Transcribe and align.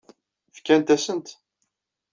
Fkant-asen-t? 0.55 1.27